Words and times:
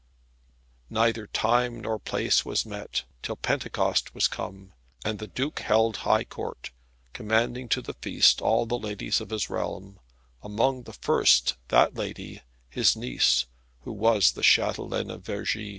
Neither 0.89 1.27
time 1.27 1.79
nor 1.79 1.99
place 1.99 2.43
was 2.43 2.65
met, 2.65 3.03
till 3.21 3.35
Pentecost 3.35 4.15
was 4.15 4.27
come, 4.27 4.73
and 5.05 5.19
the 5.19 5.27
Duke 5.27 5.59
held 5.59 5.97
high 5.97 6.23
Court, 6.23 6.71
commanding 7.13 7.69
to 7.69 7.83
the 7.83 7.93
feast 7.93 8.41
all 8.41 8.65
the 8.65 8.79
ladies 8.79 9.21
of 9.21 9.29
his 9.29 9.47
realm, 9.51 9.99
amongst 10.41 10.87
the 10.87 10.93
first 10.93 11.53
that 11.67 11.93
lady, 11.93 12.41
his 12.67 12.95
niece, 12.95 13.45
who 13.81 13.91
was 13.93 14.31
the 14.31 14.41
Chatelaine 14.41 15.11
of 15.11 15.21
Vergi. 15.23 15.69